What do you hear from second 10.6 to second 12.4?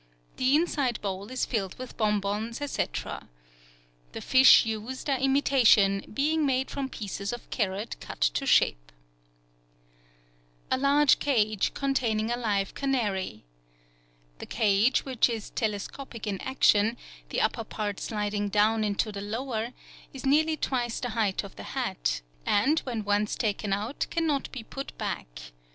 Fig. 19. Bowl of Gold Fish. A large cage containing a